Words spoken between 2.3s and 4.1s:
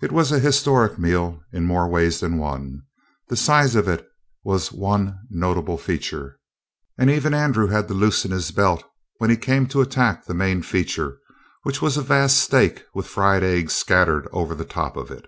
one way. The size of it